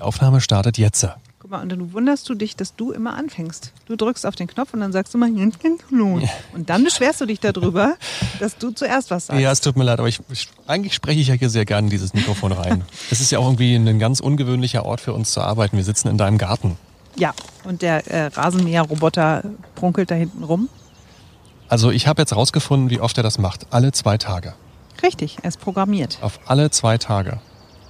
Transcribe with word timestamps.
Die 0.00 0.04
Aufnahme 0.06 0.40
startet 0.40 0.78
jetzt. 0.78 1.06
Guck 1.40 1.50
mal, 1.50 1.60
und 1.60 1.68
dann 1.68 1.92
wunderst 1.92 2.26
du 2.30 2.34
dich, 2.34 2.56
dass 2.56 2.74
du 2.74 2.90
immer 2.90 3.16
anfängst. 3.18 3.74
Du 3.84 3.96
drückst 3.96 4.24
auf 4.24 4.34
den 4.34 4.46
Knopf 4.46 4.72
und 4.72 4.80
dann 4.80 4.92
sagst 4.92 5.12
du 5.12 5.18
mal, 5.18 5.28
und 5.28 6.70
dann 6.70 6.84
beschwerst 6.84 7.20
du 7.20 7.26
dich 7.26 7.38
darüber, 7.38 7.96
dass 8.40 8.56
du 8.56 8.70
zuerst 8.70 9.10
was 9.10 9.26
sagst. 9.26 9.42
Ja, 9.42 9.52
es 9.52 9.60
tut 9.60 9.76
mir 9.76 9.84
leid, 9.84 9.98
aber 9.98 10.08
ich, 10.08 10.20
ich, 10.30 10.48
eigentlich 10.66 10.94
spreche 10.94 11.20
ich 11.20 11.26
ja 11.26 11.34
hier 11.34 11.50
sehr 11.50 11.66
gerne 11.66 11.88
in 11.88 11.90
dieses 11.90 12.14
Mikrofon 12.14 12.52
rein. 12.52 12.82
Es 13.10 13.20
ist 13.20 13.30
ja 13.30 13.40
auch 13.40 13.44
irgendwie 13.44 13.74
ein 13.74 13.98
ganz 13.98 14.20
ungewöhnlicher 14.20 14.86
Ort 14.86 15.02
für 15.02 15.12
uns 15.12 15.32
zu 15.32 15.42
arbeiten. 15.42 15.76
Wir 15.76 15.84
sitzen 15.84 16.08
in 16.08 16.16
deinem 16.16 16.38
Garten. 16.38 16.78
Ja, 17.16 17.34
und 17.64 17.82
der 17.82 18.06
äh, 18.06 18.26
Rasenmäherroboter 18.28 19.42
prunkelt 19.74 20.10
da 20.10 20.14
hinten 20.14 20.44
rum. 20.44 20.70
Also 21.68 21.90
ich 21.90 22.06
habe 22.06 22.22
jetzt 22.22 22.34
rausgefunden, 22.34 22.88
wie 22.88 23.00
oft 23.00 23.18
er 23.18 23.22
das 23.22 23.36
macht. 23.36 23.66
Alle 23.68 23.92
zwei 23.92 24.16
Tage. 24.16 24.54
Richtig, 25.02 25.36
er 25.42 25.48
ist 25.48 25.60
programmiert. 25.60 26.16
Auf 26.22 26.40
alle 26.46 26.70
zwei 26.70 26.96
Tage. 26.96 27.38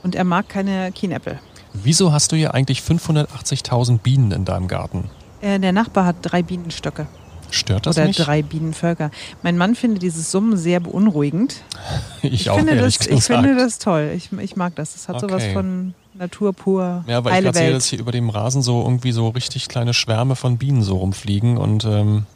Und 0.02 0.16
er 0.16 0.24
mag 0.24 0.48
keine 0.48 0.90
Kienäpfel. 0.92 1.38
Wieso 1.73 2.12
hast 2.12 2.32
du 2.32 2.37
hier 2.37 2.55
eigentlich 2.55 2.80
580.000 2.80 3.99
Bienen 3.99 4.32
in 4.32 4.44
deinem 4.44 4.68
Garten? 4.68 5.11
Äh, 5.40 5.58
der 5.58 5.72
Nachbar 5.72 6.04
hat 6.04 6.17
drei 6.22 6.43
Bienenstöcke. 6.43 7.07
Stört 7.53 7.86
das 7.86 7.96
Oder 7.96 8.07
nicht? 8.07 8.18
drei 8.18 8.43
Bienenvölker. 8.43 9.11
Mein 9.43 9.58
Mann 9.58 9.75
findet 9.75 10.03
dieses 10.03 10.30
Summen 10.30 10.57
sehr 10.57 10.80
beunruhigend. 10.80 11.57
Ich, 12.22 12.50
auch 12.50 12.57
finde 12.58 12.77
das, 12.77 12.99
gesagt. 12.99 13.17
ich 13.18 13.25
finde 13.25 13.57
das 13.57 13.79
toll. 13.79 14.13
Ich, 14.14 14.30
ich 14.32 14.54
mag 14.54 14.75
das. 14.77 14.93
Das 14.93 15.08
hat 15.08 15.17
Okay. 15.17 15.27
sowas 15.29 15.44
von 15.54 15.94
Natur 16.14 16.53
pur. 16.53 17.03
ja, 17.07 17.25
weil 17.25 17.30
ich 17.32 17.36
heile 17.36 17.44
gerade 17.46 17.58
sehe, 17.58 17.72
dass 17.72 17.86
hier 17.86 17.99
über 17.99 18.13
dem 18.13 18.29
Rasen 18.29 18.61
so 18.63 18.82
irgendwie 18.82 19.13
so 19.13 19.29
richtig 19.29 19.68
kleine 19.68 19.94
Schwärme 19.94 20.36
von 20.36 20.58
Bienen 20.58 20.82
so 20.82 20.99
rumfliegen 20.99 21.57
und 21.57 21.85
ähm, 21.86 22.27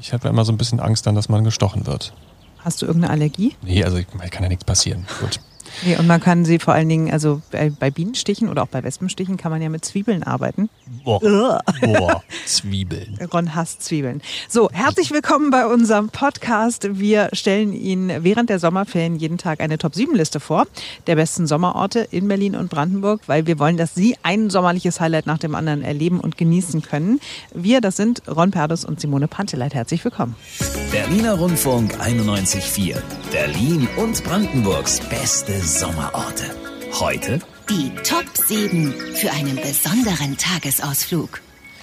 ich 0.00 0.14
habe 0.14 0.26
immer 0.28 0.44
so 0.46 0.52
ein 0.52 0.56
bisschen 0.58 0.80
Angst 0.80 1.06
dann, 1.06 1.14
dass 1.14 1.28
man 1.28 1.44
gestochen 1.44 1.86
wird. 1.86 2.14
Hast 2.64 2.80
du 2.80 2.86
irgendeine 2.86 3.12
Allergie? 3.12 3.54
Nee, 3.62 3.84
also 3.84 3.98
kann 4.30 4.42
ja 4.42 4.48
nichts 4.48 4.64
passieren. 4.64 5.06
Gut. 5.20 5.38
Nee, 5.82 5.96
und 5.96 6.06
man 6.06 6.20
kann 6.20 6.44
sie 6.44 6.58
vor 6.58 6.74
allen 6.74 6.88
Dingen, 6.88 7.10
also 7.10 7.42
bei, 7.50 7.70
bei 7.70 7.90
Bienenstichen 7.90 8.48
oder 8.48 8.62
auch 8.62 8.68
bei 8.68 8.82
Wespenstichen 8.82 9.36
kann 9.36 9.50
man 9.50 9.62
ja 9.62 9.68
mit 9.68 9.84
Zwiebeln 9.84 10.22
arbeiten. 10.22 10.68
Boah, 11.04 11.20
boah 11.80 12.22
Zwiebeln. 12.46 13.18
Ron 13.32 13.54
hasst 13.54 13.82
Zwiebeln. 13.82 14.20
So, 14.48 14.70
herzlich 14.72 15.10
willkommen 15.10 15.50
bei 15.50 15.66
unserem 15.66 16.08
Podcast. 16.08 16.98
Wir 16.98 17.30
stellen 17.32 17.72
Ihnen 17.72 18.24
während 18.24 18.50
der 18.50 18.58
Sommerferien 18.58 19.16
jeden 19.16 19.38
Tag 19.38 19.60
eine 19.60 19.78
Top-7-Liste 19.78 20.40
vor 20.40 20.66
der 21.06 21.16
besten 21.16 21.46
Sommerorte 21.46 22.00
in 22.10 22.28
Berlin 22.28 22.56
und 22.56 22.70
Brandenburg, 22.70 23.22
weil 23.26 23.46
wir 23.46 23.58
wollen, 23.58 23.76
dass 23.76 23.94
Sie 23.94 24.16
ein 24.22 24.50
sommerliches 24.50 25.00
Highlight 25.00 25.26
nach 25.26 25.38
dem 25.38 25.54
anderen 25.54 25.82
erleben 25.82 26.20
und 26.20 26.36
genießen 26.36 26.82
können. 26.82 27.20
Wir, 27.54 27.80
das 27.80 27.96
sind 27.96 28.22
Ron 28.28 28.50
Perdus 28.50 28.84
und 28.84 29.00
Simone 29.00 29.28
Panteleit. 29.28 29.74
Herzlich 29.74 30.04
willkommen. 30.04 30.34
Berliner 30.90 31.34
Rundfunk 31.34 31.94
91.4. 32.00 32.96
Berlin 33.30 33.86
und 33.96 34.24
Brandenburgs 34.24 34.98
beste 35.08 35.60
Sommerorte. 35.60 36.44
Heute 36.98 37.38
Die 37.68 37.90
Top 38.02 38.24
7 38.34 38.92
für 39.14 39.30
einen 39.30 39.54
besonderen 39.54 40.36
Tagesausflug. 40.36 41.40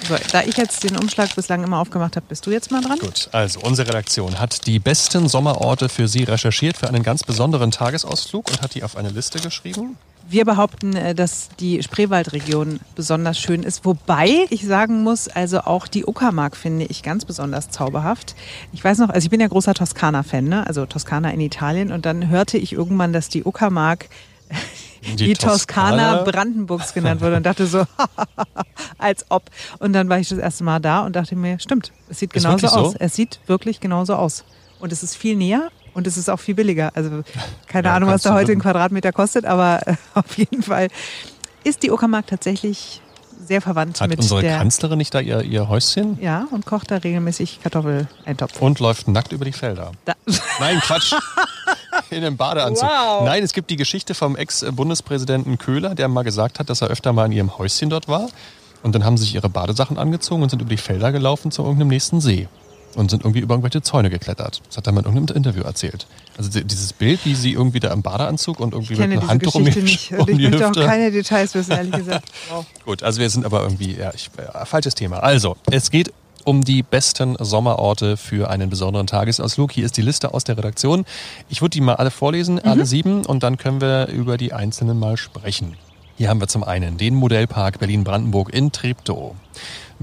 So, 0.09 0.15
da 0.33 0.43
ich 0.43 0.57
jetzt 0.57 0.83
den 0.83 0.97
Umschlag 0.97 1.33
bislang 1.35 1.63
immer 1.63 1.79
aufgemacht 1.79 2.17
habe, 2.17 2.25
bist 2.27 2.45
du 2.45 2.51
jetzt 2.51 2.69
mal 2.69 2.81
dran? 2.81 2.99
Gut, 2.99 3.29
also 3.31 3.61
unsere 3.61 3.87
Redaktion 3.87 4.39
hat 4.39 4.67
die 4.67 4.79
besten 4.79 5.29
Sommerorte 5.29 5.87
für 5.87 6.09
Sie 6.09 6.23
recherchiert 6.23 6.75
für 6.75 6.89
einen 6.89 7.01
ganz 7.01 7.23
besonderen 7.23 7.71
Tagesausflug 7.71 8.49
und 8.51 8.61
hat 8.61 8.75
die 8.75 8.83
auf 8.83 8.97
eine 8.97 9.09
Liste 9.09 9.39
geschrieben. 9.39 9.97
Wir 10.29 10.43
behaupten, 10.43 10.95
äh, 10.95 11.15
dass 11.15 11.49
die 11.59 11.81
Spreewaldregion 11.81 12.79
besonders 12.95 13.39
schön 13.39 13.63
ist. 13.63 13.85
Wobei 13.85 14.45
ich 14.49 14.65
sagen 14.65 15.03
muss, 15.03 15.27
also 15.29 15.61
auch 15.61 15.87
die 15.87 16.05
Uckermark 16.05 16.57
finde 16.57 16.85
ich 16.85 17.01
ganz 17.01 17.23
besonders 17.23 17.69
zauberhaft. 17.69 18.35
Ich 18.73 18.83
weiß 18.83 18.97
noch, 18.97 19.09
also 19.09 19.25
ich 19.25 19.29
bin 19.29 19.39
ja 19.39 19.47
großer 19.47 19.73
Toskana-Fan, 19.73 20.45
ne? 20.45 20.67
also 20.67 20.85
Toskana 20.85 21.31
in 21.31 21.39
Italien. 21.39 21.91
Und 21.91 22.05
dann 22.05 22.27
hörte 22.27 22.57
ich 22.57 22.73
irgendwann, 22.73 23.13
dass 23.13 23.29
die 23.29 23.43
Uckermark 23.43 24.09
die, 25.03 25.15
Die 25.15 25.33
Toskana 25.33 26.17
Toskana? 26.17 26.23
Brandenburgs 26.23 26.93
genannt 26.93 27.21
wurde 27.21 27.37
und 27.37 27.45
dachte 27.45 27.65
so, 27.67 27.85
als 28.97 29.25
ob. 29.29 29.43
Und 29.79 29.93
dann 29.93 30.09
war 30.09 30.19
ich 30.19 30.29
das 30.29 30.39
erste 30.39 30.63
Mal 30.63 30.79
da 30.79 31.05
und 31.05 31.15
dachte 31.15 31.35
mir, 31.35 31.59
stimmt, 31.59 31.91
es 32.09 32.19
sieht 32.19 32.33
genauso 32.33 32.63
wirklich 32.63 32.71
so? 32.71 32.77
aus. 32.77 32.95
Es 32.99 33.15
sieht 33.15 33.39
wirklich 33.47 33.79
genauso 33.79 34.15
aus. 34.15 34.43
Und 34.79 34.91
es 34.91 35.03
ist 35.03 35.15
viel 35.15 35.35
näher 35.35 35.69
und 35.97 36.07
es 36.07 36.15
ist 36.15 36.29
auch 36.29 36.39
viel 36.39 36.55
billiger. 36.55 36.91
Also 36.95 37.23
keine 37.67 37.89
Ja, 37.89 37.95
Ahnung, 37.95 38.09
was 38.09 38.21
da 38.21 38.33
heute 38.33 38.53
ein. 38.53 38.59
Quadratmeter 38.59 39.11
kostet, 39.11 39.45
aber 39.45 39.81
auf 40.13 40.37
jeden 40.37 40.63
Fall 40.63 40.87
ist 41.63 41.83
die 41.83 41.91
Uckermark 41.91 42.27
tatsächlich 42.27 43.01
sehr 43.45 43.61
verwandt 43.61 44.01
Hat 44.01 44.09
mit 44.09 44.19
unsere 44.19 44.41
der. 44.41 44.57
Kanzlerin 44.57 44.97
nicht 44.97 45.13
da 45.13 45.19
ihr, 45.19 45.41
ihr 45.41 45.69
Häuschen 45.69 46.17
Ja, 46.21 46.47
und 46.51 46.65
kocht 46.65 46.91
da 46.91 46.97
regelmäßig 46.97 47.59
Kartoffeleintopf. 47.61 48.61
und 48.61 48.79
läuft 48.79 49.07
nackt 49.07 49.31
über 49.31 49.45
die 49.45 49.51
Felder? 49.53 49.91
Da, 50.05 50.13
Nein, 50.59 50.79
Quatsch. 50.81 51.13
In 52.09 52.23
einem 52.23 52.37
Badeanzug. 52.37 52.87
Wow. 52.87 53.23
Nein, 53.25 53.43
es 53.43 53.53
gibt 53.53 53.69
die 53.69 53.75
Geschichte 53.75 54.13
vom 54.15 54.35
Ex-Bundespräsidenten 54.35 55.57
Köhler, 55.57 55.93
der 55.95 56.07
mal 56.07 56.23
gesagt 56.23 56.59
hat, 56.59 56.69
dass 56.69 56.81
er 56.81 56.87
öfter 56.89 57.11
mal 57.13 57.25
in 57.25 57.31
ihrem 57.31 57.57
Häuschen 57.57 57.89
dort 57.89 58.07
war. 58.07 58.27
Und 58.83 58.93
dann 58.95 59.03
haben 59.03 59.17
sie 59.17 59.25
sich 59.25 59.35
ihre 59.35 59.49
Badesachen 59.49 59.97
angezogen 59.97 60.43
und 60.43 60.49
sind 60.49 60.61
über 60.61 60.69
die 60.69 60.77
Felder 60.77 61.11
gelaufen 61.11 61.51
zu 61.51 61.63
irgendeinem 61.63 61.89
nächsten 61.89 62.21
See. 62.21 62.47
Und 62.95 63.11
sind 63.11 63.21
irgendwie 63.23 63.39
über 63.41 63.53
irgendwelche 63.53 63.81
Zäune 63.83 64.09
geklettert. 64.09 64.61
Das 64.67 64.77
hat 64.77 64.87
er 64.87 64.93
mal 64.93 65.01
in 65.01 65.05
irgendeinem 65.05 65.37
Interview 65.37 65.61
erzählt. 65.63 66.07
Also 66.37 66.49
die- 66.49 66.63
dieses 66.63 66.93
Bild, 66.93 67.19
wie 67.25 67.35
sie 67.35 67.53
irgendwie 67.53 67.79
da 67.79 67.91
im 67.93 68.01
Badeanzug 68.01 68.59
und 68.59 68.73
irgendwie 68.73 68.95
mit 68.95 69.11
diese 69.11 69.19
einem 69.19 69.27
Handtuch 69.29 69.53
um 69.55 69.65
Geschichte 69.65 69.85
die, 69.85 69.91
nicht. 69.91 70.11
um 70.13 70.29
ich 70.29 70.37
die 70.37 70.47
möchte 70.49 70.67
auch 70.67 70.73
keine 70.87 71.11
Details 71.11 71.53
wissen, 71.53 71.71
ehrlich 71.73 71.91
gesagt. 71.93 72.31
Wow. 72.49 72.65
Gut, 72.85 73.03
also 73.03 73.19
wir 73.21 73.29
sind 73.29 73.45
aber 73.45 73.61
irgendwie, 73.61 73.95
ja, 73.95 74.11
ich, 74.15 74.31
äh, 74.37 74.65
falsches 74.65 74.95
Thema. 74.95 75.17
Also, 75.19 75.57
es 75.69 75.91
geht 75.91 76.11
um 76.43 76.63
die 76.63 76.81
besten 76.81 77.35
Sommerorte 77.39 78.15
für 78.17 78.49
einen 78.49 78.69
besonderen 78.69 79.05
Tagesausflug. 79.05 79.71
Hier 79.73 79.85
ist 79.85 79.97
die 79.97 80.01
Liste 80.01 80.33
aus 80.33 80.43
der 80.45 80.57
Redaktion. 80.57 81.05
Ich 81.49 81.61
würde 81.61 81.71
die 81.71 81.81
mal 81.81 81.95
alle 81.95 82.09
vorlesen, 82.09 82.57
alle 82.63 82.85
sieben, 82.85 83.25
und 83.25 83.43
dann 83.43 83.57
können 83.57 83.81
wir 83.81 84.07
über 84.07 84.37
die 84.37 84.53
einzelnen 84.53 84.97
mal 84.97 85.17
sprechen. 85.17 85.75
Hier 86.15 86.29
haben 86.29 86.39
wir 86.39 86.47
zum 86.47 86.63
einen 86.63 86.97
den 86.97 87.13
Modellpark 87.15 87.77
Berlin-Brandenburg 87.79 88.51
in 88.53 88.71
Treptow. 88.71 89.35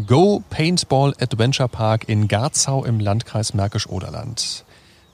Go 0.07 0.43
Paintball 0.51 1.15
Adventure 1.21 1.69
Park 1.69 2.09
in 2.09 2.27
Garzau 2.27 2.85
im 2.85 2.99
Landkreis 2.99 3.55
Märkisch-Oderland. 3.55 4.65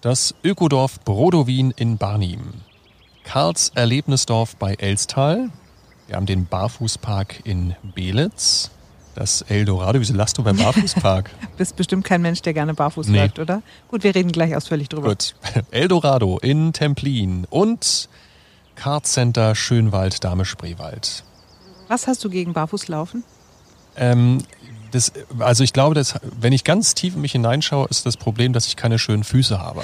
Das 0.01 0.35
Ökodorf 0.43 1.01
Brodowin 1.05 1.71
in 1.73 1.99
Barnim. 1.99 2.41
Karls 3.25 3.71
Erlebnisdorf 3.75 4.57
bei 4.57 4.75
Elstal. 4.75 5.51
Wir 6.07 6.17
haben 6.17 6.25
den 6.27 6.47
Barfußpark 6.47 7.41
in 7.45 7.77
Belitz. 7.95 8.71
Das 9.15 9.43
Eldorado. 9.43 10.01
Wieso 10.01 10.15
lachst 10.15 10.39
du 10.39 10.43
beim 10.43 10.57
Barfußpark? 10.63 11.31
Bist 11.59 11.77
bestimmt 11.77 12.05
kein 12.07 12.23
Mensch, 12.23 12.41
der 12.41 12.55
gerne 12.55 12.73
barfuß 12.73 13.09
Nee. 13.09 13.19
läuft, 13.19 13.39
oder? 13.39 13.63
Gut, 13.89 14.03
wir 14.03 14.15
reden 14.15 14.33
gleich 14.33 14.57
ausführlich 14.57 14.89
drüber. 14.89 15.11
Gut. 15.11 15.35
Eldorado 15.73 16.39
in 16.39 16.73
Templin 16.73 17.47
und 17.51 18.09
Kart 18.77 19.07
Center 19.07 19.55
Schönwald 19.55 20.25
Dame 20.25 20.47
Spreewald. 20.47 21.25
Was 21.89 22.07
hast 22.07 22.25
du 22.25 22.31
gegen 22.31 22.55
Barfußlaufen? 22.55 23.25
Ähm, 23.97 24.39
das, 24.91 25.13
also 25.39 25.63
ich 25.63 25.73
glaube, 25.73 25.95
dass, 25.95 26.19
wenn 26.41 26.53
ich 26.53 26.65
ganz 26.65 26.95
tief 26.95 27.15
in 27.15 27.21
mich 27.21 27.33
hineinschaue, 27.33 27.87
ist 27.89 28.07
das 28.07 28.17
Problem, 28.17 28.53
dass 28.53 28.67
ich 28.67 28.77
keine 28.77 28.99
schönen 28.99 29.25
Füße 29.25 29.61
habe. 29.61 29.83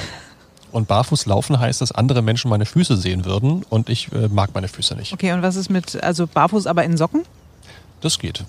Und 0.72 0.89
barfuß 0.89 1.27
laufen 1.27 1.59
heißt, 1.59 1.81
dass 1.81 1.93
andere 1.93 2.22
Menschen 2.22 2.50
meine 2.50 2.67
Füße 2.67 2.97
sehen 2.97 3.25
würden 3.25 3.62
und 3.71 3.89
ich 3.89 4.12
äh, 4.12 4.28
mag 4.28 4.50
meine 4.55 4.69
Füße 4.69 4.94
nicht. 4.94 5.12
Okay, 5.12 5.33
und 5.33 5.43
was 5.43 5.56
ist 5.56 5.71
mit, 5.71 6.03
also 6.03 6.27
barfuß, 6.27 6.67
aber 6.67 6.84
in 6.84 6.97
Socken? 6.97 7.22
Das 8.00 8.19
geht. 8.19 8.44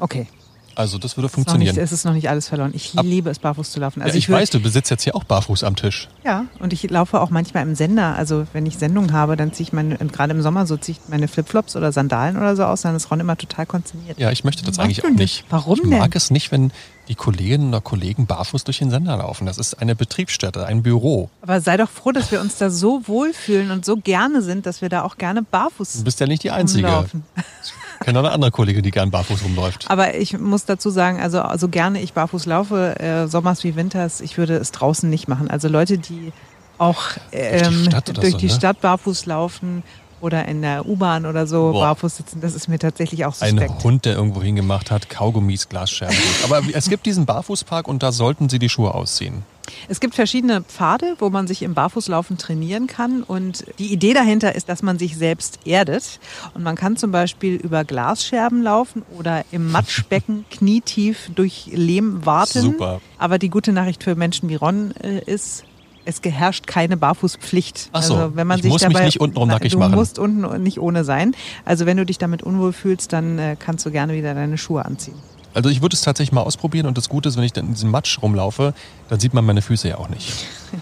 Okay. 0.00 0.26
Also 0.74 0.98
das 0.98 1.16
würde 1.16 1.26
Ist 1.26 1.32
noch 1.36 1.44
nicht, 1.44 1.50
funktionieren. 1.50 1.78
es 1.78 1.92
ist 1.92 2.04
noch 2.04 2.12
nicht 2.14 2.28
alles 2.28 2.48
verloren. 2.48 2.72
Ich 2.74 2.96
Ab- 2.98 3.04
liebe 3.04 3.30
es, 3.30 3.38
barfuß 3.38 3.70
zu 3.72 3.80
laufen. 3.80 4.02
Also 4.02 4.14
ja, 4.14 4.18
ich 4.18 4.26
würd- 4.28 4.32
weiß, 4.32 4.50
du 4.50 4.60
besitzt 4.60 4.90
jetzt 4.90 5.02
hier 5.04 5.14
auch 5.14 5.24
barfuß 5.24 5.64
am 5.64 5.76
Tisch. 5.76 6.08
Ja, 6.24 6.46
und 6.60 6.72
ich 6.72 6.88
laufe 6.90 7.20
auch 7.20 7.30
manchmal 7.30 7.62
im 7.64 7.74
Sender. 7.74 8.14
Also 8.16 8.46
wenn 8.52 8.66
ich 8.66 8.78
Sendung 8.78 9.12
habe, 9.12 9.36
dann 9.36 9.52
ziehe 9.52 9.66
ich 9.66 9.72
meine, 9.72 9.96
gerade 9.96 10.32
im 10.32 10.42
Sommer 10.42 10.66
so 10.66 10.76
ziehe 10.76 10.96
ich 11.02 11.08
meine 11.10 11.28
Flipflops 11.28 11.76
oder 11.76 11.92
Sandalen 11.92 12.36
oder 12.36 12.56
so 12.56 12.64
aus, 12.64 12.82
dann 12.82 12.96
ist 12.96 13.10
Ron 13.10 13.20
immer 13.20 13.36
total 13.36 13.66
konzentriert. 13.66 14.18
Ja, 14.18 14.30
ich 14.30 14.44
möchte 14.44 14.64
das 14.64 14.76
Mag 14.76 14.86
eigentlich 14.86 15.04
auch 15.04 15.10
nicht. 15.10 15.44
Warum 15.50 15.78
ich 15.78 15.84
mag 15.86 16.10
denn? 16.12 16.16
es 16.18 16.30
nicht, 16.30 16.52
wenn 16.52 16.72
die 17.08 17.14
Kolleginnen 17.16 17.68
oder 17.68 17.80
Kollegen 17.80 18.26
barfuß 18.26 18.62
durch 18.64 18.78
den 18.78 18.90
Sender 18.90 19.16
laufen. 19.16 19.44
Das 19.44 19.58
ist 19.58 19.74
eine 19.74 19.96
Betriebsstätte, 19.96 20.64
ein 20.66 20.82
Büro. 20.84 21.30
Aber 21.42 21.60
sei 21.60 21.76
doch 21.76 21.90
froh, 21.90 22.12
dass 22.12 22.30
wir 22.30 22.40
uns 22.40 22.56
da 22.58 22.70
so 22.70 23.06
wohlfühlen 23.08 23.70
und 23.72 23.84
so 23.84 23.96
gerne 23.96 24.40
sind, 24.40 24.66
dass 24.66 24.80
wir 24.82 24.88
da 24.88 25.02
auch 25.02 25.18
gerne 25.18 25.42
barfuß 25.42 25.94
Du 25.98 26.04
bist 26.04 26.20
ja 26.20 26.26
nicht 26.28 26.44
die 26.44 26.52
Einzige. 26.52 27.06
kenne 28.00 28.18
auch 28.18 28.24
eine 28.24 28.32
andere 28.32 28.50
Kollegin, 28.50 28.82
die 28.82 28.90
gern 28.90 29.10
barfuß 29.10 29.44
rumläuft. 29.44 29.90
Aber 29.90 30.14
ich 30.14 30.38
muss 30.38 30.64
dazu 30.64 30.90
sagen, 30.90 31.20
also 31.20 31.42
so 31.56 31.68
gerne 31.68 32.00
ich 32.00 32.12
barfuß 32.12 32.46
laufe, 32.46 32.98
äh, 33.00 33.26
Sommers 33.28 33.64
wie 33.64 33.76
Winters, 33.76 34.20
ich 34.20 34.38
würde 34.38 34.56
es 34.56 34.72
draußen 34.72 35.08
nicht 35.08 35.28
machen. 35.28 35.50
Also 35.50 35.68
Leute, 35.68 35.98
die 35.98 36.32
auch 36.78 37.02
ähm, 37.32 37.84
Stadt 37.84 38.10
oder 38.10 38.20
durch 38.20 38.32
so, 38.32 38.38
die 38.38 38.46
ne? 38.46 38.52
Stadt 38.52 38.80
barfuß 38.80 39.26
laufen 39.26 39.82
oder 40.20 40.46
in 40.46 40.62
der 40.62 40.86
U-Bahn 40.86 41.26
oder 41.26 41.46
so 41.46 41.72
Boah. 41.72 41.86
barfuß 41.86 42.16
sitzen, 42.16 42.40
das 42.40 42.54
ist 42.54 42.68
mir 42.68 42.78
tatsächlich 42.78 43.24
auch 43.24 43.34
Ein 43.40 43.58
suspekt. 43.58 43.84
Hund, 43.84 44.04
der 44.04 44.14
irgendwo 44.14 44.42
hingemacht 44.42 44.90
hat, 44.90 45.10
Kaugummis, 45.10 45.68
Glasscherben. 45.68 46.16
Aber 46.44 46.62
es 46.72 46.88
gibt 46.88 47.06
diesen 47.06 47.26
Barfußpark 47.26 47.88
und 47.88 48.02
da 48.02 48.12
sollten 48.12 48.48
Sie 48.48 48.58
die 48.58 48.68
Schuhe 48.68 48.94
ausziehen. 48.94 49.42
Es 49.88 50.00
gibt 50.00 50.14
verschiedene 50.14 50.62
Pfade, 50.62 51.16
wo 51.18 51.30
man 51.30 51.46
sich 51.46 51.62
im 51.62 51.74
Barfußlaufen 51.74 52.38
trainieren 52.38 52.86
kann. 52.86 53.22
Und 53.22 53.64
die 53.78 53.92
Idee 53.92 54.14
dahinter 54.14 54.54
ist, 54.54 54.68
dass 54.68 54.82
man 54.82 54.98
sich 54.98 55.16
selbst 55.16 55.60
erdet. 55.66 56.20
Und 56.54 56.62
man 56.62 56.76
kann 56.76 56.96
zum 56.96 57.12
Beispiel 57.12 57.56
über 57.56 57.84
Glasscherben 57.84 58.62
laufen 58.62 59.02
oder 59.18 59.44
im 59.52 59.70
Matschbecken 59.70 60.44
knietief 60.50 61.30
durch 61.34 61.70
Lehm 61.72 62.24
warten. 62.26 62.60
Super. 62.60 63.00
Aber 63.18 63.38
die 63.38 63.50
gute 63.50 63.72
Nachricht 63.72 64.02
für 64.02 64.14
Menschen 64.14 64.48
wie 64.48 64.56
Ron 64.56 64.92
äh, 65.02 65.20
ist, 65.24 65.64
es 66.04 66.22
geherrscht 66.22 66.66
keine 66.66 66.96
Barfußpflicht. 66.96 67.90
Ach 67.92 68.02
so, 68.02 68.14
also 68.16 68.36
wenn 68.36 68.46
man 68.46 68.58
ich 68.58 68.64
sich 68.64 68.72
muss 68.72 68.82
mich 68.82 68.92
dabei, 68.92 69.04
nicht 69.04 69.20
untenrum 69.20 69.48
nackig 69.48 69.72
du 69.72 69.78
machen. 69.78 69.94
musst 69.94 70.18
unten 70.18 70.62
nicht 70.62 70.80
ohne 70.80 71.04
sein. 71.04 71.34
Also 71.64 71.86
wenn 71.86 71.96
du 71.96 72.04
dich 72.04 72.18
damit 72.18 72.42
unwohl 72.42 72.72
fühlst, 72.72 73.12
dann 73.12 73.38
äh, 73.38 73.56
kannst 73.58 73.86
du 73.86 73.90
gerne 73.90 74.14
wieder 74.14 74.34
deine 74.34 74.58
Schuhe 74.58 74.84
anziehen. 74.84 75.14
Also 75.54 75.68
ich 75.68 75.82
würde 75.82 75.94
es 75.94 76.02
tatsächlich 76.02 76.32
mal 76.32 76.42
ausprobieren 76.42 76.86
und 76.86 76.96
das 76.96 77.08
Gute 77.08 77.28
ist, 77.28 77.36
wenn 77.36 77.44
ich 77.44 77.52
dann 77.52 77.66
in 77.66 77.74
diesem 77.74 77.90
Matsch 77.90 78.20
rumlaufe, 78.22 78.74
dann 79.08 79.20
sieht 79.20 79.34
man 79.34 79.44
meine 79.44 79.62
Füße 79.62 79.88
ja 79.88 79.98
auch 79.98 80.08
nicht. 80.08 80.32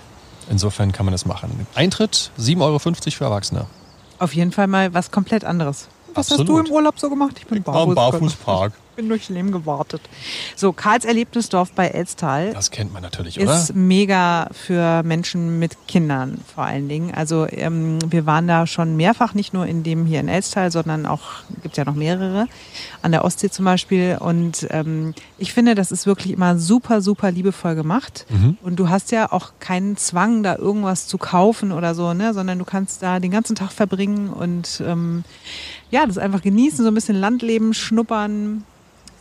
Insofern 0.50 0.92
kann 0.92 1.06
man 1.06 1.12
das 1.12 1.26
machen. 1.26 1.66
Eintritt 1.74 2.30
7,50 2.38 2.60
Euro 2.60 2.78
für 2.78 3.24
Erwachsene. 3.24 3.66
Auf 4.18 4.34
jeden 4.34 4.52
Fall 4.52 4.66
mal 4.66 4.92
was 4.92 5.10
komplett 5.10 5.44
anderes. 5.44 5.88
Was 6.14 6.30
hast 6.30 6.40
Absolut. 6.40 6.66
du 6.66 6.68
im 6.68 6.72
Urlaub 6.74 6.98
so 6.98 7.08
gemacht? 7.08 7.36
Ich 7.38 7.46
bin 7.46 7.62
barfuß. 7.62 7.94
Barfußpark. 7.94 8.72
Bin 9.00 9.08
durchs 9.08 9.30
Leben 9.30 9.50
gewartet. 9.50 10.02
So, 10.56 10.72
Karls 10.72 11.06
Erlebnisdorf 11.06 11.72
bei 11.72 11.88
Elstal 11.88 12.52
Das 12.52 12.70
kennt 12.70 12.92
man 12.92 13.02
natürlich, 13.02 13.40
oder? 13.40 13.56
ist 13.56 13.74
mega 13.74 14.48
für 14.52 15.02
Menschen 15.02 15.58
mit 15.58 15.76
Kindern 15.88 16.38
vor 16.54 16.64
allen 16.64 16.88
Dingen. 16.88 17.14
Also 17.14 17.46
ähm, 17.50 17.98
wir 18.10 18.26
waren 18.26 18.46
da 18.46 18.66
schon 18.66 18.96
mehrfach, 18.96 19.32
nicht 19.32 19.54
nur 19.54 19.66
in 19.66 19.82
dem 19.82 20.04
hier 20.04 20.20
in 20.20 20.28
Elstal, 20.28 20.70
sondern 20.70 21.06
auch, 21.06 21.22
gibt 21.62 21.78
ja 21.78 21.84
noch 21.84 21.94
mehrere, 21.94 22.46
an 23.00 23.12
der 23.12 23.24
Ostsee 23.24 23.50
zum 23.50 23.64
Beispiel. 23.64 24.18
Und 24.20 24.66
ähm, 24.70 25.14
ich 25.38 25.54
finde, 25.54 25.74
das 25.74 25.92
ist 25.92 26.06
wirklich 26.06 26.34
immer 26.34 26.58
super, 26.58 27.00
super 27.00 27.30
liebevoll 27.30 27.74
gemacht. 27.74 28.26
Mhm. 28.28 28.58
Und 28.62 28.76
du 28.76 28.90
hast 28.90 29.12
ja 29.12 29.32
auch 29.32 29.52
keinen 29.60 29.96
Zwang, 29.96 30.42
da 30.42 30.56
irgendwas 30.56 31.06
zu 31.06 31.16
kaufen 31.16 31.72
oder 31.72 31.94
so, 31.94 32.12
ne? 32.12 32.34
sondern 32.34 32.58
du 32.58 32.66
kannst 32.66 33.02
da 33.02 33.18
den 33.18 33.30
ganzen 33.30 33.56
Tag 33.56 33.72
verbringen 33.72 34.28
und 34.28 34.82
ähm, 34.86 35.24
ja, 35.90 36.06
das 36.06 36.18
einfach 36.18 36.42
genießen, 36.42 36.84
so 36.84 36.90
ein 36.90 36.94
bisschen 36.94 37.16
Landleben 37.16 37.74
schnuppern, 37.74 38.64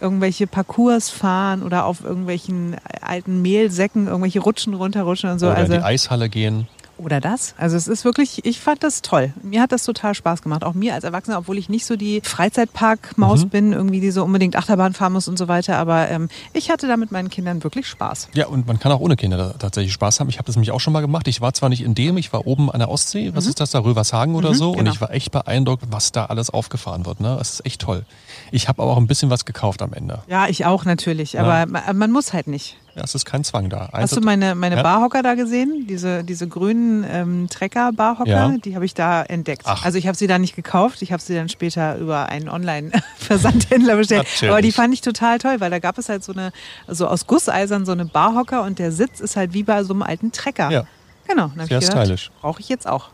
irgendwelche 0.02 0.48
Parcours 0.48 1.10
fahren 1.10 1.64
oder 1.64 1.86
auf 1.86 2.04
irgendwelchen 2.04 2.76
alten 3.02 3.42
Mehlsäcken 3.42 4.08
irgendwelche 4.08 4.40
Rutschen 4.40 4.74
runterrutschen 4.74 5.32
und 5.32 5.40
so. 5.40 5.48
oder 5.48 5.58
also, 5.58 5.74
in 5.74 5.80
die 5.80 5.86
Eishalle 5.86 6.30
gehen. 6.30 6.68
Oder 7.00 7.20
das. 7.22 7.56
Also 7.58 7.76
es 7.78 7.88
ist 7.88 8.06
wirklich, 8.06 8.46
ich 8.46 8.60
fand 8.60 8.84
das 8.84 9.02
toll. 9.02 9.34
Mir 9.42 9.62
hat 9.62 9.72
das 9.72 9.84
total 9.84 10.14
Spaß 10.16 10.42
gemacht. 10.42 10.64
Auch 10.64 10.74
mir 10.74 10.94
als 10.94 11.04
Erwachsener, 11.04 11.38
obwohl 11.40 11.58
ich 11.58 11.70
nicht 11.70 11.86
so 11.86 11.96
die 11.96 12.22
Freizeitpark-Maus 12.24 13.46
Mhm. 13.46 13.50
bin, 13.50 13.74
irgendwie 13.74 14.00
die 14.00 14.12
so 14.12 14.24
unbedingt 14.24 14.56
Achterbahn 14.56 14.94
fahren 14.94 15.14
muss 15.14 15.28
und 15.28 15.38
so 15.38 15.48
weiter. 15.48 15.78
Aber 15.78 16.10
ähm, 16.10 16.30
ich 16.54 16.70
hatte 16.70 16.88
da 16.88 16.98
mit 16.98 17.12
meinen 17.12 17.30
Kindern 17.30 17.64
wirklich 17.64 17.88
Spaß. 17.88 18.30
Ja, 18.34 18.48
und 18.48 18.68
man 18.68 18.80
kann 18.80 18.92
auch 18.92 19.00
ohne 19.00 19.16
Kinder 19.16 19.56
tatsächlich 19.58 19.94
Spaß 19.94 20.20
haben. 20.20 20.30
Ich 20.30 20.38
habe 20.38 20.46
das 20.46 20.56
nämlich 20.56 20.72
auch 20.72 20.80
schon 20.80 20.94
mal 20.94 21.02
gemacht. 21.02 21.28
Ich 21.28 21.42
war 21.42 21.54
zwar 21.54 21.70
nicht 21.70 21.82
in 21.82 21.96
dem, 21.96 22.18
ich 22.18 22.32
war 22.34 22.46
oben 22.48 22.70
an 22.72 22.80
der 22.80 22.90
Ostsee, 22.90 23.32
was 23.34 23.46
ist 23.46 23.60
das 23.60 23.72
da, 23.72 23.80
Rövershagen 23.80 24.36
oder 24.36 24.50
Mhm, 24.52 24.56
so. 24.56 24.72
Und 24.72 24.78
genau. 24.80 24.92
ich 24.92 25.02
war 25.02 25.12
echt 25.12 25.32
beeindruckt, 25.32 25.84
was 25.90 26.12
da 26.12 26.26
alles 26.26 26.50
aufgefahren 26.50 27.06
wird. 27.06 27.20
Ne? 27.22 27.36
Das 27.38 27.52
ist 27.54 27.66
echt 27.66 27.82
toll. 27.82 28.04
Ich 28.52 28.68
habe 28.68 28.82
aber 28.82 28.92
auch 28.92 28.98
ein 28.98 29.08
bisschen 29.08 29.30
was 29.30 29.46
gekauft 29.46 29.82
am 29.82 29.94
Ende. 29.94 30.20
Ja, 30.28 30.48
ich 30.48 30.66
auch 30.66 30.86
natürlich. 30.86 31.40
Aber 31.40 31.66
ma- 31.66 31.94
man 31.94 32.12
muss 32.12 32.34
halt 32.34 32.48
nicht. 32.48 32.78
Ja, 32.96 33.04
es 33.04 33.16
ist 33.16 33.26
kein 33.26 33.44
Zwang 33.44 33.70
da. 33.70 33.90
Hast 33.94 34.16
du 34.16 34.22
meine, 34.22 34.56
meine 34.56 34.78
Ja. 34.78 34.84
Barhocker 34.84 35.22
da 35.24 35.36
gesehen? 35.36 35.86
Diese, 35.88 36.24
diese 36.24 36.48
grünen 36.48 37.06
ähm, 37.10 37.48
Trecker-Barhocker, 37.50 38.30
Ja. 38.30 38.50
die 38.64 38.76
habe 38.76 38.86
ich 38.86 38.94
da 38.94 39.22
entdeckt. 39.24 39.64
Ach. 39.66 39.86
Also 39.86 39.98
ich 39.98 40.08
habe 40.08 40.18
sie 40.18 40.28
da 40.28 40.40
nicht 40.40 40.56
gekauft, 40.56 41.02
ich 41.02 41.12
habe 41.12 41.22
sie 41.22 41.36
dann 41.36 41.50
später 41.50 41.98
über 41.98 42.30
einen 42.30 42.50
Online-Versandhändler 42.50 43.96
bestellt. 43.98 44.28
Aber 44.44 44.62
die 44.62 44.72
fand 44.72 44.94
ich 44.94 45.02
total 45.02 45.38
toll, 45.40 45.58
weil 45.60 45.70
da 45.70 45.80
gab 45.80 45.98
es 45.98 46.10
halt 46.10 46.24
so 46.24 46.34
eine, 46.34 46.52
so 46.88 47.08
aus 47.08 47.28
Gusseisern 47.28 47.86
so 47.86 47.92
eine 47.92 48.06
Barhocker 48.06 48.64
und 48.64 48.80
der 48.80 48.92
Sitz 48.92 49.20
ist 49.20 49.36
halt 49.36 49.54
wie 49.54 49.64
bei 49.64 49.84
so 49.84 49.94
einem 49.94 50.04
alten 50.04 50.32
Trecker. 50.32 50.70
Ja. 50.72 50.84
Genau. 51.28 51.52
Sehr 51.56 51.80
gedacht, 51.80 51.84
stylisch. 51.84 52.32
Brauche 52.42 52.60
ich 52.60 52.70
jetzt 52.70 52.88
auch. 52.88 53.10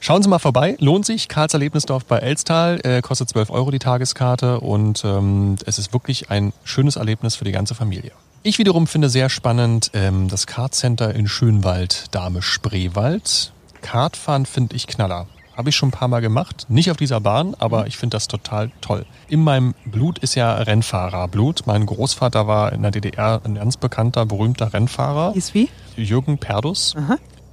Schauen 0.00 0.22
Sie 0.22 0.28
mal 0.28 0.38
vorbei, 0.38 0.76
lohnt 0.78 1.06
sich. 1.06 1.28
Karls 1.28 1.54
Erlebnisdorf 1.54 2.04
bei 2.04 2.18
Elstal, 2.18 2.80
äh, 2.84 3.02
kostet 3.02 3.28
12 3.28 3.50
Euro 3.50 3.70
die 3.70 3.78
Tageskarte 3.78 4.60
und 4.60 5.04
ähm, 5.04 5.56
es 5.64 5.78
ist 5.78 5.92
wirklich 5.92 6.30
ein 6.30 6.52
schönes 6.64 6.96
Erlebnis 6.96 7.36
für 7.36 7.44
die 7.44 7.52
ganze 7.52 7.74
Familie. 7.74 8.12
Ich 8.42 8.58
wiederum 8.58 8.86
finde 8.86 9.08
sehr 9.08 9.28
spannend 9.28 9.90
ähm, 9.94 10.28
das 10.28 10.46
Kartcenter 10.46 11.14
in 11.14 11.26
Schönwald, 11.26 12.14
Dame 12.14 12.42
Spreewald. 12.42 13.52
Kartfahren 13.82 14.46
finde 14.46 14.76
ich 14.76 14.86
Knaller. 14.86 15.26
Habe 15.56 15.70
ich 15.70 15.76
schon 15.76 15.88
ein 15.88 15.92
paar 15.92 16.08
Mal 16.08 16.20
gemacht. 16.20 16.66
Nicht 16.68 16.90
auf 16.90 16.98
dieser 16.98 17.18
Bahn, 17.20 17.54
aber 17.58 17.86
ich 17.86 17.96
finde 17.96 18.14
das 18.14 18.28
total 18.28 18.70
toll. 18.82 19.06
In 19.26 19.42
meinem 19.42 19.74
Blut 19.86 20.18
ist 20.18 20.34
ja 20.34 20.54
Rennfahrerblut. 20.54 21.62
Mein 21.66 21.86
Großvater 21.86 22.46
war 22.46 22.72
in 22.72 22.82
der 22.82 22.90
DDR 22.90 23.40
ein 23.42 23.54
ganz 23.54 23.78
bekannter, 23.78 24.26
berühmter 24.26 24.74
Rennfahrer. 24.74 25.32
Hieß 25.32 25.54
wie? 25.54 25.70
Jürgen 25.96 26.36
Perdus. 26.38 26.94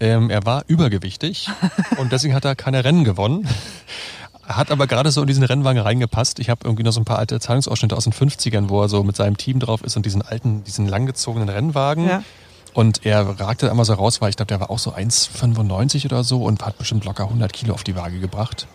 Ähm, 0.03 0.29
er 0.29 0.45
war 0.45 0.65
übergewichtig 0.67 1.49
und 1.97 2.11
deswegen 2.11 2.33
hat 2.33 2.43
er 2.43 2.57
keine 2.57 2.83
Rennen 2.83 3.05
gewonnen. 3.05 3.47
Hat 4.45 4.69
aber 4.69 4.85
gerade 4.85 5.11
so 5.11 5.21
in 5.21 5.27
diesen 5.27 5.45
Rennwagen 5.45 5.81
reingepasst. 5.81 6.39
Ich 6.39 6.49
habe 6.49 6.59
irgendwie 6.65 6.83
noch 6.83 6.91
so 6.91 6.99
ein 6.99 7.05
paar 7.05 7.19
alte 7.19 7.39
Zeitungsausschnitte 7.39 7.95
aus 7.95 8.03
den 8.03 8.11
50ern, 8.11 8.67
wo 8.67 8.81
er 8.81 8.89
so 8.89 9.01
mit 9.05 9.15
seinem 9.15 9.37
Team 9.37 9.61
drauf 9.61 9.81
ist 9.81 9.95
und 9.95 10.05
diesen 10.05 10.21
alten, 10.21 10.65
diesen 10.65 10.89
langgezogenen 10.89 11.47
Rennwagen. 11.47 12.09
Ja. 12.09 12.23
Und 12.73 13.05
er 13.05 13.39
ragte 13.39 13.69
einmal 13.69 13.85
so 13.85 13.93
raus, 13.93 14.19
weil 14.19 14.29
ich 14.29 14.35
glaube, 14.35 14.47
der 14.47 14.59
war 14.59 14.71
auch 14.71 14.79
so 14.79 14.93
1,95 14.93 16.03
oder 16.03 16.25
so 16.25 16.43
und 16.43 16.65
hat 16.65 16.77
bestimmt 16.77 17.05
locker 17.05 17.23
100 17.23 17.53
Kilo 17.53 17.73
auf 17.73 17.85
die 17.85 17.95
Waage 17.95 18.19
gebracht. 18.19 18.67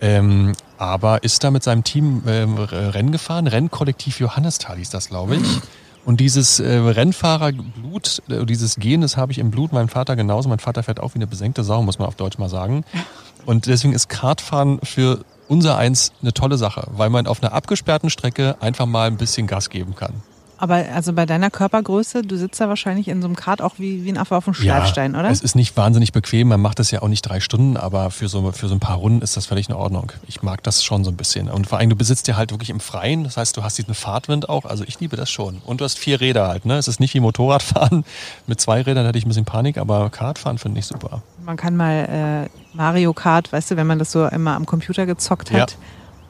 Ähm, 0.00 0.54
aber 0.78 1.22
ist 1.22 1.44
da 1.44 1.52
mit 1.52 1.62
seinem 1.62 1.84
Team 1.84 2.24
ähm, 2.26 2.58
Rennen 2.58 3.12
gefahren. 3.12 3.46
Rennkollektiv 3.46 4.18
Johannisthal 4.18 4.78
hieß 4.78 4.90
das, 4.90 5.10
glaube 5.10 5.36
ich. 5.36 5.60
Und 6.04 6.20
dieses 6.20 6.60
äh, 6.60 6.68
Rennfahrerblut, 6.68 8.22
äh, 8.28 8.44
dieses 8.46 8.76
Gen, 8.76 9.02
das 9.02 9.16
habe 9.16 9.32
ich 9.32 9.38
im 9.38 9.50
Blut. 9.50 9.72
Mein 9.72 9.88
Vater 9.88 10.16
genauso. 10.16 10.48
Mein 10.48 10.58
Vater 10.58 10.82
fährt 10.82 11.00
auch 11.00 11.14
wie 11.14 11.18
eine 11.18 11.26
besenkte 11.26 11.62
Sau, 11.62 11.82
muss 11.82 11.98
man 11.98 12.08
auf 12.08 12.14
Deutsch 12.14 12.38
mal 12.38 12.48
sagen. 12.48 12.84
Und 13.46 13.66
deswegen 13.66 13.92
ist 13.92 14.08
Kartfahren 14.08 14.80
für 14.82 15.24
unser 15.48 15.76
Eins 15.76 16.12
eine 16.22 16.32
tolle 16.32 16.56
Sache, 16.56 16.86
weil 16.92 17.10
man 17.10 17.26
auf 17.26 17.42
einer 17.42 17.52
abgesperrten 17.52 18.10
Strecke 18.10 18.56
einfach 18.60 18.86
mal 18.86 19.08
ein 19.08 19.16
bisschen 19.16 19.46
Gas 19.46 19.68
geben 19.68 19.94
kann. 19.94 20.14
Aber 20.60 20.74
also 20.94 21.14
bei 21.14 21.24
deiner 21.24 21.50
Körpergröße, 21.50 22.20
du 22.20 22.36
sitzt 22.36 22.60
da 22.60 22.68
wahrscheinlich 22.68 23.08
in 23.08 23.22
so 23.22 23.28
einem 23.28 23.34
Kart 23.34 23.62
auch 23.62 23.78
wie, 23.78 24.04
wie 24.04 24.10
ein 24.10 24.18
Affe 24.18 24.36
auf 24.36 24.44
dem 24.44 24.52
Schleifstein, 24.52 25.16
oder? 25.16 25.30
Es 25.30 25.40
ist 25.40 25.56
nicht 25.56 25.74
wahnsinnig 25.74 26.12
bequem, 26.12 26.48
man 26.48 26.60
macht 26.60 26.78
das 26.78 26.90
ja 26.90 27.00
auch 27.00 27.08
nicht 27.08 27.22
drei 27.22 27.40
Stunden, 27.40 27.78
aber 27.78 28.10
für 28.10 28.28
so, 28.28 28.52
für 28.52 28.68
so 28.68 28.74
ein 28.74 28.78
paar 28.78 28.96
Runden 28.96 29.22
ist 29.22 29.38
das 29.38 29.46
völlig 29.46 29.70
in 29.70 29.74
Ordnung. 29.74 30.12
Ich 30.26 30.42
mag 30.42 30.62
das 30.62 30.84
schon 30.84 31.02
so 31.02 31.10
ein 31.10 31.16
bisschen. 31.16 31.48
Und 31.48 31.66
vor 31.66 31.78
allem, 31.78 31.88
du 31.88 31.96
besitzt 31.96 32.28
ja 32.28 32.36
halt 32.36 32.50
wirklich 32.50 32.68
im 32.68 32.78
Freien, 32.80 33.24
das 33.24 33.38
heißt, 33.38 33.56
du 33.56 33.62
hast 33.62 33.78
diesen 33.78 33.94
Fahrtwind 33.94 34.50
auch, 34.50 34.66
also 34.66 34.84
ich 34.86 35.00
liebe 35.00 35.16
das 35.16 35.30
schon. 35.30 35.62
Und 35.64 35.80
du 35.80 35.84
hast 35.86 35.98
vier 35.98 36.20
Räder 36.20 36.48
halt, 36.48 36.66
ne? 36.66 36.76
Es 36.76 36.88
ist 36.88 37.00
nicht 37.00 37.14
wie 37.14 37.20
Motorradfahren. 37.20 38.04
Mit 38.46 38.60
zwei 38.60 38.82
Rädern 38.82 39.06
hätte 39.06 39.16
ich 39.16 39.24
ein 39.24 39.28
bisschen 39.28 39.46
Panik, 39.46 39.78
aber 39.78 40.10
Kartfahren 40.10 40.58
finde 40.58 40.80
ich 40.80 40.84
super. 40.84 41.22
Man 41.42 41.56
kann 41.56 41.74
mal 41.74 42.44
äh, 42.44 42.76
Mario 42.76 43.14
Kart, 43.14 43.50
weißt 43.50 43.70
du, 43.70 43.76
wenn 43.76 43.86
man 43.86 43.98
das 43.98 44.12
so 44.12 44.26
immer 44.26 44.56
am 44.56 44.66
Computer 44.66 45.06
gezockt 45.06 45.52
hat, 45.52 45.70
Ja. 45.70 45.76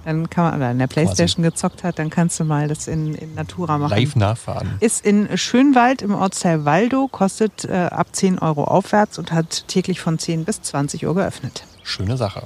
Dann 0.05 0.31
kann 0.31 0.44
man, 0.44 0.56
oder 0.56 0.70
in 0.70 0.79
der 0.79 0.87
Playstation 0.87 1.43
gezockt 1.43 1.85
hat, 1.85 1.99
dann 1.99 2.11
kannst 2.11 2.41
du 2.41 2.44
mal 2.44 2.69
das 2.69 2.88
in, 2.88 3.14
in 3.14 3.35
Natura 3.35 3.79
machen. 3.79 3.97
Live 3.97 4.17
nachfahren. 4.17 4.75
Ist 4.81 5.05
in 5.05 5.37
Schönwald 5.37 6.02
im 6.02 6.14
Ortsteil 6.14 6.64
Waldow, 6.64 7.08
kostet 7.11 7.64
äh, 7.64 7.88
ab 7.91 8.08
10 8.12 8.38
Euro 8.38 8.64
aufwärts 8.64 9.19
und 9.19 9.32
hat 9.32 9.69
täglich 9.69 10.00
von 10.00 10.19
10 10.19 10.44
bis 10.44 10.62
20 10.62 11.06
Uhr 11.06 11.14
geöffnet. 11.14 11.64
Schöne 11.82 12.17
Sache. 12.17 12.44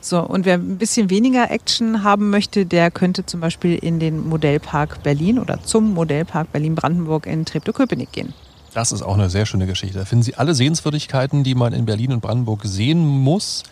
So, 0.00 0.20
und 0.20 0.44
wer 0.44 0.54
ein 0.54 0.76
bisschen 0.78 1.08
weniger 1.08 1.50
Action 1.50 2.04
haben 2.04 2.30
möchte, 2.30 2.66
der 2.66 2.90
könnte 2.90 3.24
zum 3.24 3.40
Beispiel 3.40 3.76
in 3.76 4.00
den 4.00 4.28
Modellpark 4.28 5.02
Berlin 5.02 5.38
oder 5.38 5.62
zum 5.62 5.94
Modellpark 5.94 6.52
Berlin-Brandenburg 6.52 7.26
in 7.26 7.44
Treptow-Köpenick 7.44 8.12
gehen. 8.12 8.34
Das 8.74 8.92
ist 8.92 9.02
auch 9.02 9.14
eine 9.14 9.28
sehr 9.28 9.46
schöne 9.46 9.66
Geschichte. 9.66 9.98
Da 9.98 10.04
finden 10.04 10.22
Sie 10.22 10.34
alle 10.34 10.54
Sehenswürdigkeiten, 10.54 11.44
die 11.44 11.54
man 11.54 11.72
in 11.72 11.84
Berlin 11.84 12.12
und 12.12 12.20
Brandenburg 12.20 12.62
sehen 12.64 13.06
muss, 13.06 13.64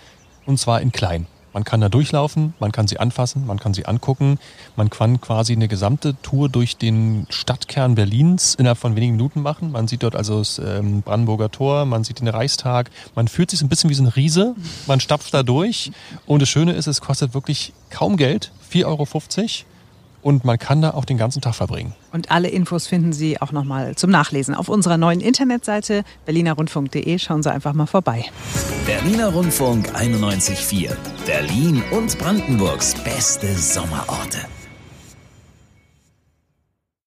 und 0.47 0.59
zwar 0.59 0.81
in 0.81 0.93
klein. 0.93 1.27
Man 1.53 1.65
kann 1.65 1.81
da 1.81 1.89
durchlaufen, 1.89 2.55
man 2.61 2.73
kann 2.73 2.87
sie 2.87 2.99
anfassen, 2.99 3.47
man 3.47 3.59
kann 3.59 3.75
sie 3.75 3.87
angucken. 3.87 4.39
Man 4.77 4.91
kann 4.91 5.21
quasi 5.21 5.53
eine 5.53 5.69
gesamte 5.69 6.15
Tour 6.23 6.49
durch 6.49 6.77
den 6.77 7.27
Stadtkern 7.29 7.95
Berlins 7.95 8.55
innerhalb 8.55 8.79
von 8.79 8.97
wenigen 8.97 9.13
Minuten 9.13 9.43
machen. 9.43 9.73
Man 9.73 9.89
sieht 9.89 10.03
dort 10.03 10.15
also 10.15 10.39
das 10.39 10.59
ähm, 10.59 11.03
Brandenburger 11.03 11.51
Tor, 11.51 11.85
man 11.85 12.05
sieht 12.05 12.21
den 12.21 12.29
Reichstag. 12.29 12.91
Man 13.15 13.29
fühlt 13.29 13.51
sich 13.51 13.63
ein 13.63 13.69
bisschen 13.69 13.91
wie 13.91 13.95
so 13.95 14.05
ein 14.05 14.09
Riese. 14.09 14.55
Man 14.87 15.01
stapft 15.01 15.35
da 15.35 15.43
durch. 15.43 15.91
Und 16.27 16.43
das 16.43 16.49
Schöne 16.49 16.73
ist, 16.73 16.87
es 16.87 17.01
kostet 17.01 17.35
wirklich 17.35 17.73
kaum 17.91 18.17
Geld, 18.17 18.53
4,50 18.73 18.85
Euro. 18.87 19.07
Und 20.23 20.45
man 20.45 20.59
kann 20.59 20.83
da 20.83 20.91
auch 20.91 21.05
den 21.05 21.19
ganzen 21.19 21.41
Tag 21.41 21.55
verbringen. 21.55 21.95
Und 22.13 22.31
alle 22.31 22.49
Infos 22.49 22.87
finden 22.87 23.13
Sie 23.13 23.41
auch 23.41 23.53
nochmal 23.53 23.95
zum 23.97 24.11
Nachlesen 24.11 24.55
auf 24.55 24.69
unserer 24.69 24.99
neuen 24.99 25.21
Internetseite 25.21 26.05
berlinerrundfunk.de. 26.27 27.19
Schauen 27.19 27.43
Sie 27.43 27.51
einfach 27.53 27.73
mal 27.73 27.87
vorbei. 27.87 28.25
Berliner 28.87 29.29
Rundfunk 29.29 29.91
91.4. 29.97 30.91
Berlin 31.27 31.83
und 31.91 32.19
Brandenburgs 32.19 32.95
beste 33.03 33.57
Sommerorte. 33.57 34.39